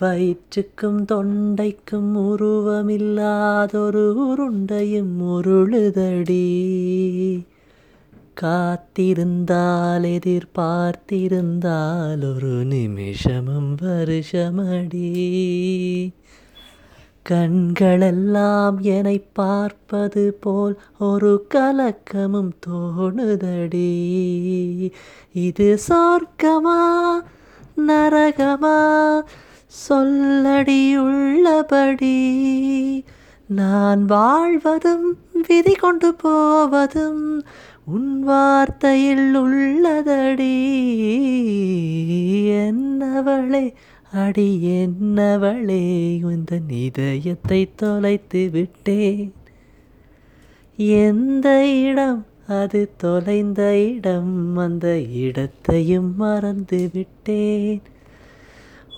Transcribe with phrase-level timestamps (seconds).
[0.00, 6.64] வயிற்றுக்கும் தொண்டைக்கும் உருவமில்லாதொரு உருண்டையும் உருளுதடி.
[8.40, 15.14] காத்திருந்தால் எதிர்பார்த்திருந்தால் ஒரு நிமிஷமும் வருஷமடி.
[17.30, 24.00] கண்களெல்லாம் என்னை பார்ப்பது போல் ஒரு கலக்கமும் தோணுதடி.
[25.32, 27.10] இது சொர்க்கமா
[27.86, 29.20] நரகமா?
[29.88, 32.24] சொல்லடி உள்ளபடி.
[33.46, 37.42] நான் வாழ்வதும் விதி கொண்டு போவதும்
[37.84, 40.64] உன் வார்த்தையில் உள்ளதடி.
[42.50, 43.72] என்னவளே
[44.16, 49.32] அடி என்னவளே உந்த இதயத்தை தொலைத்து விட்டேன்.
[50.76, 57.80] எந்த இடம் அது தொலைந்த இடம் அந்த இடத்தையும் மறந்து விட்டேன்.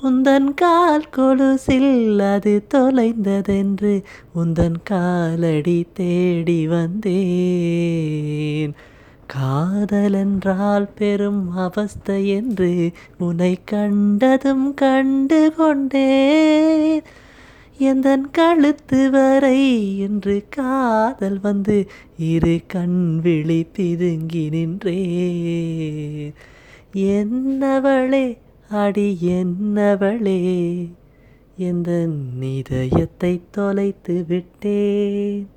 [0.02, 4.02] உந்தன் கால் கொலுசில் அது தொலைந்ததென்று
[4.34, 8.74] உந்தன் காலடி தேடி வந்தேன்.
[9.34, 17.02] காதலென்றால் பெரும் அவஸ்தை என்று உன்னை கண்டதும் கண்டு கொண்டேன்.
[17.78, 19.60] எந்தன் கழுத்து வரை
[19.98, 24.98] என்று காதல் வந்து இரு கண் விழி பிதுங்கி நின்றே
[26.94, 28.38] என்னவளே
[28.70, 30.40] அடி என்னவளே
[31.58, 32.08] எந்த
[32.40, 35.48] இதயத்தை தொலைத்து விட்டேன்.